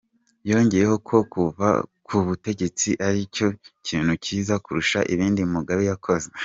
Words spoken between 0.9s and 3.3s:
ko kuva ku butegetsi ari